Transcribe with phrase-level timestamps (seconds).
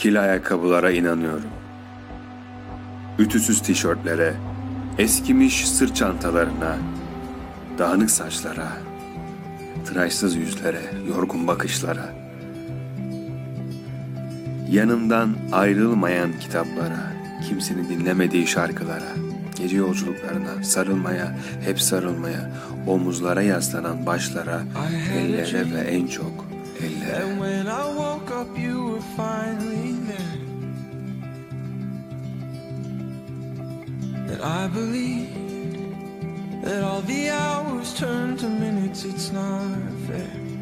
[0.00, 1.50] Kil ayakkabılara inanıyorum.
[3.18, 4.34] Ütüsüz tişörtlere,
[4.98, 6.76] eskimiş sırt çantalarına,
[7.78, 8.68] dağınık saçlara,
[9.86, 12.14] tıraşsız yüzlere, yorgun bakışlara,
[14.70, 17.12] yanından ayrılmayan kitaplara,
[17.48, 19.12] kimsenin dinlemediği şarkılara,
[19.58, 22.50] gece yolculuklarına, sarılmaya, hep sarılmaya,
[22.86, 24.62] omuzlara yaslanan başlara,
[25.14, 26.46] ellere ve en çok
[26.80, 27.24] ellere.
[34.42, 35.34] I believe
[36.62, 39.76] that all the hours turn to minutes, it's not
[40.06, 40.59] fair.